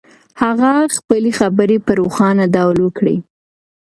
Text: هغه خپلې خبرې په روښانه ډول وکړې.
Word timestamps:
هغه 0.41 0.71
خپلې 0.97 1.31
خبرې 1.39 1.77
په 1.85 1.91
روښانه 1.99 2.45
ډول 2.55 2.77
وکړې. 2.81 3.17